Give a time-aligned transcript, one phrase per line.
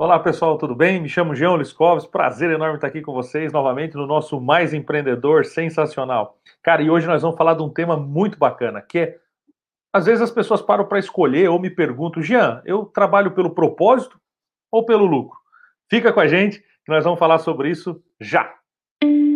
[0.00, 1.02] Olá pessoal, tudo bem?
[1.02, 5.44] Me chamo Jean Liscoves, prazer enorme estar aqui com vocês novamente no nosso Mais Empreendedor
[5.44, 6.38] Sensacional.
[6.62, 9.18] Cara, e hoje nós vamos falar de um tema muito bacana, que é,
[9.92, 14.20] às vezes as pessoas param para escolher ou me perguntam, Jean, eu trabalho pelo propósito
[14.70, 15.36] ou pelo lucro?
[15.90, 18.54] Fica com a gente que nós vamos falar sobre isso já.
[19.02, 19.27] Então,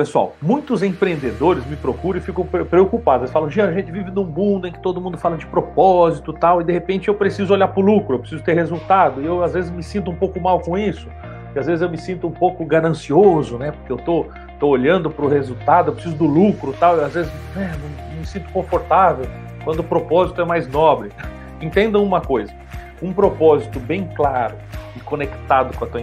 [0.00, 3.24] pessoal, muitos empreendedores me procuram e ficam preocupados.
[3.24, 6.32] Eles falam, Jean, a gente vive num mundo em que todo mundo fala de propósito
[6.32, 9.20] tal, e de repente eu preciso olhar para o lucro, eu preciso ter resultado.
[9.20, 11.06] E eu, às vezes, me sinto um pouco mal com isso.
[11.54, 13.72] E às vezes eu me sinto um pouco ganancioso, né?
[13.72, 14.24] Porque eu tô,
[14.58, 17.70] tô olhando para o resultado, eu preciso do lucro tal, e às vezes né,
[18.18, 19.26] me sinto confortável
[19.64, 21.10] quando o propósito é mais nobre.
[21.60, 22.54] Entendam uma coisa:
[23.02, 24.54] um propósito bem claro
[24.96, 26.00] e conectado com a tua,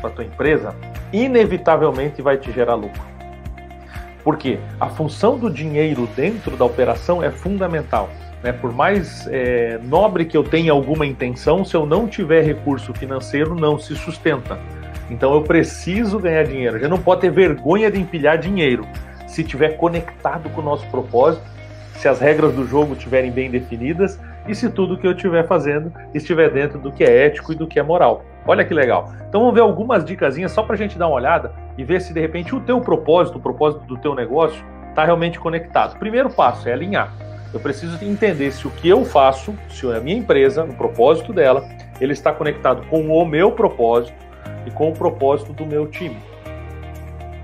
[0.00, 0.74] com a tua empresa,
[1.12, 3.11] inevitavelmente vai te gerar lucro.
[4.24, 8.08] Porque a função do dinheiro dentro da operação é fundamental.
[8.42, 8.52] Né?
[8.52, 13.54] Por mais é, nobre que eu tenha alguma intenção, se eu não tiver recurso financeiro,
[13.54, 14.58] não se sustenta.
[15.10, 16.78] Então eu preciso ganhar dinheiro.
[16.78, 18.86] Já não pode ter vergonha de empilhar dinheiro.
[19.26, 21.44] Se tiver conectado com o nosso propósito,
[21.94, 25.92] se as regras do jogo estiverem bem definidas e se tudo que eu estiver fazendo
[26.12, 28.24] estiver dentro do que é ético e do que é moral.
[28.46, 29.12] Olha que legal.
[29.28, 32.12] Então vamos ver algumas dicasinhas só para a gente dar uma olhada e ver se
[32.12, 35.98] de repente o teu propósito, o propósito do teu negócio está realmente conectado.
[35.98, 37.12] Primeiro passo é alinhar.
[37.52, 41.68] Eu preciso entender se o que eu faço, se a minha empresa, o propósito dela,
[42.00, 44.16] ele está conectado com o meu propósito
[44.66, 46.16] e com o propósito do meu time.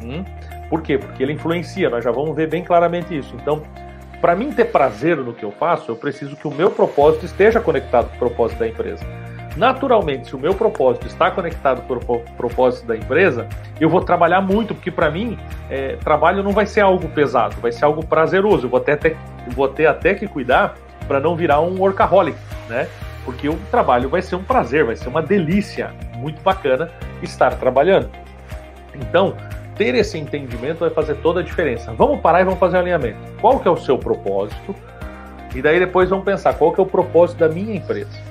[0.02, 0.24] Hum?
[0.70, 0.98] Por quê?
[0.98, 3.34] Porque ele influencia, nós já vamos ver bem claramente isso.
[3.40, 3.62] Então,
[4.20, 7.60] para mim ter prazer no que eu faço, eu preciso que o meu propósito esteja
[7.60, 9.04] conectado com o propósito da empresa.
[9.58, 13.48] Naturalmente, se o meu propósito está conectado com o propósito da empresa,
[13.80, 15.36] eu vou trabalhar muito, porque para mim,
[15.68, 18.66] é, trabalho não vai ser algo pesado, vai ser algo prazeroso.
[18.66, 19.16] Eu vou, até ter,
[19.48, 20.76] vou ter até que cuidar
[21.08, 22.38] para não virar um workaholic,
[22.68, 22.86] né?
[23.24, 26.88] Porque o trabalho vai ser um prazer, vai ser uma delícia muito bacana
[27.20, 28.08] estar trabalhando.
[28.94, 29.34] Então,
[29.74, 31.92] ter esse entendimento vai fazer toda a diferença.
[31.94, 33.18] Vamos parar e vamos fazer um alinhamento.
[33.40, 34.72] Qual que é o seu propósito?
[35.52, 38.27] E daí depois vamos pensar qual que é o propósito da minha empresa.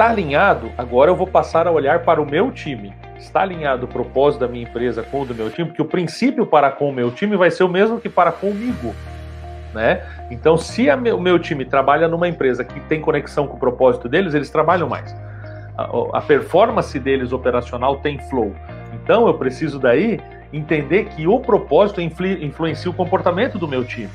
[0.00, 0.72] Está alinhado?
[0.78, 2.90] Agora eu vou passar a olhar para o meu time.
[3.18, 5.68] Está alinhado o propósito da minha empresa com o do meu time?
[5.68, 8.94] Porque o princípio para com o meu time vai ser o mesmo que para comigo.
[9.74, 10.02] Né?
[10.30, 14.32] Então, se o meu time trabalha numa empresa que tem conexão com o propósito deles,
[14.32, 15.14] eles trabalham mais.
[15.76, 18.54] A, a performance deles operacional tem flow.
[18.94, 20.18] Então eu preciso daí
[20.50, 24.08] entender que o propósito influ influencia o comportamento do meu time.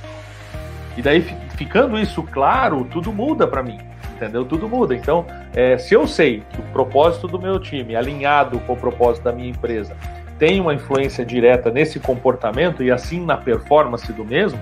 [0.97, 1.21] E daí,
[1.55, 3.77] ficando isso claro, tudo muda para mim,
[4.15, 4.43] entendeu?
[4.45, 4.95] Tudo muda.
[4.95, 9.23] Então, é, se eu sei que o propósito do meu time, alinhado com o propósito
[9.23, 9.95] da minha empresa,
[10.37, 14.59] tem uma influência direta nesse comportamento e assim na performance do mesmo,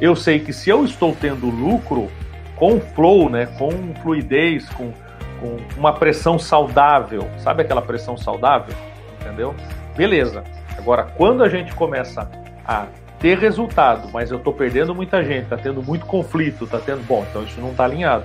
[0.00, 2.08] eu sei que se eu estou tendo lucro
[2.56, 4.92] com flow, né, com fluidez, com,
[5.40, 8.74] com uma pressão saudável, sabe aquela pressão saudável?
[9.22, 9.54] entendeu?
[9.96, 10.44] Beleza.
[10.76, 12.28] Agora, quando a gente começa
[12.66, 12.86] a
[13.18, 17.02] ter resultado, mas eu estou perdendo muita gente, está tendo muito conflito, está tendo.
[17.06, 18.24] Bom, então isso não está alinhado.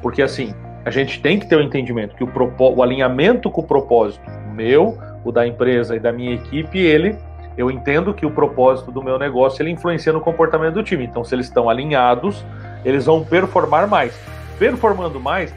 [0.00, 3.60] Porque assim, a gente tem que ter o um entendimento que o, o alinhamento com
[3.60, 4.22] o propósito
[4.54, 7.16] meu, o da empresa e da minha equipe, ele.
[7.56, 11.04] Eu entendo que o propósito do meu negócio ele influencia no comportamento do time.
[11.04, 12.44] Então, se eles estão alinhados,
[12.84, 14.18] eles vão performar mais.
[14.58, 15.52] Performando mais,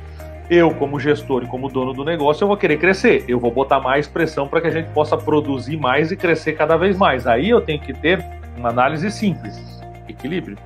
[0.49, 3.23] eu, como gestor e como dono do negócio, eu vou querer crescer.
[3.27, 6.75] Eu vou botar mais pressão para que a gente possa produzir mais e crescer cada
[6.75, 7.25] vez mais.
[7.27, 8.23] Aí eu tenho que ter
[8.57, 10.57] uma análise simples, equilíbrio,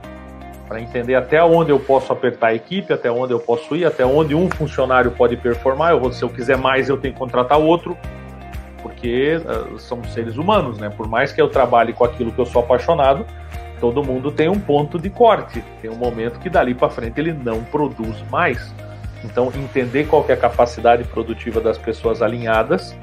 [0.68, 4.06] para entender até onde eu posso apertar a equipe, até onde eu posso ir, até
[4.06, 5.92] onde um funcionário pode performar.
[5.92, 7.98] Eu vou, se eu quiser mais, eu tenho que contratar outro,
[8.82, 10.90] porque uh, somos seres humanos, né?
[10.90, 13.26] Por mais que eu trabalhe com aquilo que eu sou apaixonado,
[13.80, 17.34] todo mundo tem um ponto de corte, tem um momento que dali para frente ele
[17.34, 18.74] não produz mais.
[19.24, 22.96] Então, entender qual é a capacidade produtiva das pessoas alinhadas,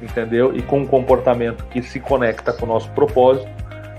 [0.00, 0.54] entendeu?
[0.54, 3.48] E com um comportamento que se conecta com o nosso propósito,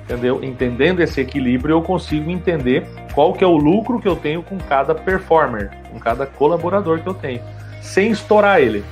[0.03, 0.43] entendeu?
[0.43, 4.57] Entendendo esse equilíbrio, eu consigo entender qual que é o lucro que eu tenho com
[4.57, 7.41] cada performer, com cada colaborador que eu tenho,
[7.81, 8.83] sem estourar ele.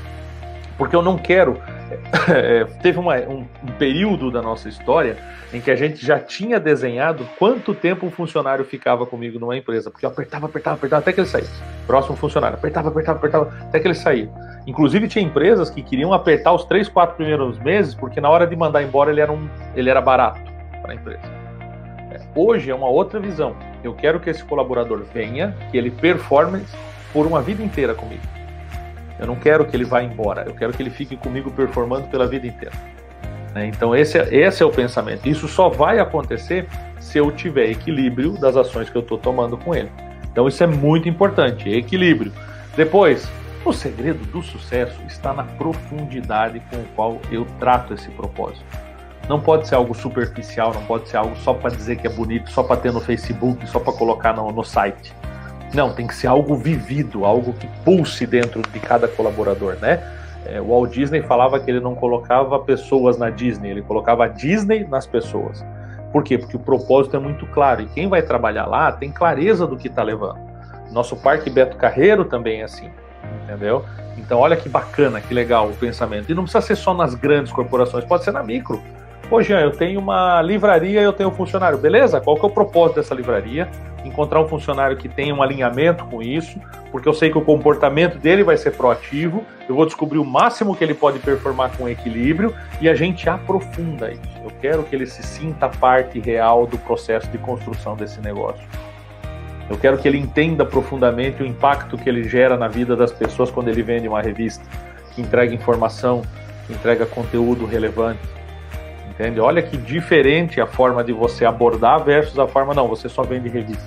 [0.78, 1.58] Porque eu não quero
[2.30, 5.18] é, teve uma, um, um, período da nossa história
[5.52, 9.90] em que a gente já tinha desenhado quanto tempo um funcionário ficava comigo numa empresa,
[9.90, 11.52] porque eu apertava, apertava, apertava até que ele saísse.
[11.88, 14.30] Próximo funcionário, apertava, apertava, apertava até que ele saía.
[14.68, 18.56] Inclusive tinha empresas que queriam apertar os três, quatro primeiros meses, porque na hora de
[18.56, 20.40] mandar embora ele era, um, ele era barato
[20.82, 21.49] para a empresa.
[22.36, 23.56] Hoje é uma outra visão.
[23.84, 26.64] Eu quero que esse colaborador venha, que ele performe
[27.12, 28.22] por uma vida inteira comigo
[29.20, 32.28] Eu não quero que ele vá embora, eu quero que ele fique comigo performando pela
[32.28, 32.76] vida inteira.
[33.54, 33.68] Né?
[33.68, 35.28] Então, esse é, esse é o pensamento.
[35.28, 36.68] Isso só vai acontecer
[37.00, 39.92] se eu tiver equilíbrio das ações que eu estou tomando com ele.
[40.32, 42.32] Então, isso é muito importante: equilíbrio.
[42.76, 43.28] Depois,
[43.66, 48.64] o segredo do sucesso está na profundidade com o qual eu trato esse propósito.
[49.30, 52.50] Não pode ser algo superficial, não pode ser algo só para dizer que é bonito,
[52.50, 55.14] só para ter no Facebook, só para colocar no, no site.
[55.72, 60.02] Não, tem que ser algo vivido, algo que pulse dentro de cada colaborador, né?
[60.48, 64.28] É, o Walt Disney falava que ele não colocava pessoas na Disney, ele colocava a
[64.28, 65.64] Disney nas pessoas.
[66.12, 66.40] Por quê?
[66.40, 69.90] Porque o propósito é muito claro e quem vai trabalhar lá tem clareza do que
[69.90, 70.40] está levando.
[70.92, 72.90] Nosso Parque Beto Carreiro também é assim,
[73.44, 73.86] entendeu?
[74.18, 76.32] Então olha que bacana, que legal o pensamento.
[76.32, 78.82] E não precisa ser só nas grandes corporações, pode ser na micro.
[79.30, 81.78] Pô, Jean, eu tenho uma livraria e eu tenho um funcionário.
[81.78, 82.20] Beleza?
[82.20, 83.70] Qual que é o propósito dessa livraria?
[84.04, 86.60] Encontrar um funcionário que tenha um alinhamento com isso,
[86.92, 90.76] porque eu sei que o comportamento dele vai ser proativo, eu vou descobrir o máximo
[90.76, 94.40] que ele pode performar com equilíbrio e a gente aprofunda isso.
[94.44, 98.68] Eu quero que ele se sinta parte real do processo de construção desse negócio.
[99.70, 103.52] Eu quero que ele entenda profundamente o impacto que ele gera na vida das pessoas
[103.52, 104.66] quando ele vende uma revista,
[105.14, 106.24] que entrega informação,
[106.66, 108.39] que entrega conteúdo relevante
[109.20, 109.42] entende?
[109.42, 113.50] Olha que diferente a forma de você abordar versus a forma, não, você só vende
[113.50, 113.84] revista.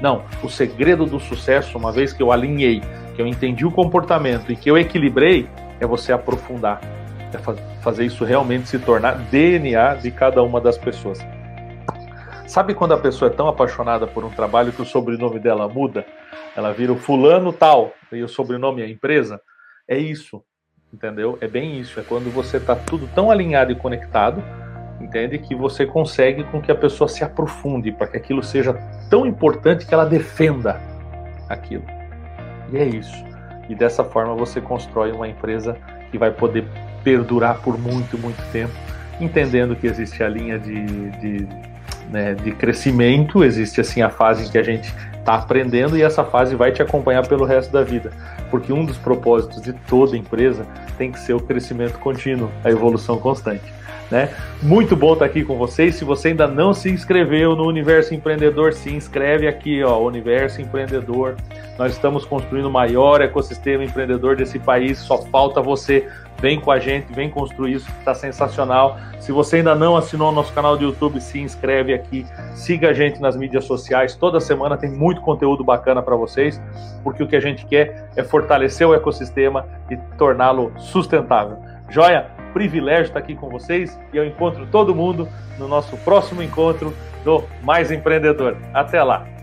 [0.00, 2.80] Não, o segredo do sucesso, uma vez que eu alinhei,
[3.16, 5.48] que eu entendi o comportamento e que eu equilibrei,
[5.80, 6.80] é você aprofundar,
[7.34, 11.18] é fazer isso realmente se tornar DNA de cada uma das pessoas.
[12.46, 16.06] Sabe quando a pessoa é tão apaixonada por um trabalho que o sobrenome dela muda?
[16.56, 19.40] Ela vira o fulano tal e o sobrenome é a empresa?
[19.88, 20.42] É isso,
[20.92, 21.36] entendeu?
[21.40, 21.98] É bem isso.
[21.98, 24.42] É quando você está tudo tão alinhado e conectado
[25.08, 25.38] entende?
[25.38, 28.74] Que você consegue com que a pessoa se aprofunde, para que aquilo seja
[29.08, 30.80] tão importante que ela defenda
[31.48, 31.84] aquilo.
[32.70, 33.24] E é isso.
[33.68, 35.76] E dessa forma você constrói uma empresa
[36.10, 36.64] que vai poder
[37.02, 38.72] perdurar por muito, muito tempo,
[39.20, 41.48] entendendo que existe a linha de, de,
[42.10, 46.24] né, de crescimento, existe assim a fase em que a gente está aprendendo e essa
[46.24, 48.12] fase vai te acompanhar pelo resto da vida.
[48.50, 50.66] Porque um dos propósitos de toda empresa
[50.96, 53.78] tem que ser o crescimento contínuo, a evolução constante.
[54.10, 54.30] Né?
[54.62, 55.94] Muito bom estar aqui com vocês.
[55.96, 61.36] Se você ainda não se inscreveu no Universo Empreendedor, se inscreve aqui, ó, Universo Empreendedor.
[61.78, 64.98] Nós estamos construindo o maior ecossistema empreendedor desse país.
[64.98, 66.08] Só falta você.
[66.40, 68.96] Vem com a gente, vem construir isso, está sensacional.
[69.18, 72.92] Se você ainda não assinou o nosso canal do YouTube, se inscreve aqui, siga a
[72.92, 74.14] gente nas mídias sociais.
[74.14, 76.60] Toda semana tem muito conteúdo bacana para vocês,
[77.02, 81.58] porque o que a gente quer é fortalecer o ecossistema e torná-lo sustentável.
[81.90, 82.37] Joia?
[82.52, 85.28] Privilégio estar aqui com vocês e eu encontro todo mundo
[85.58, 88.56] no nosso próximo encontro do Mais Empreendedor.
[88.72, 89.37] Até lá!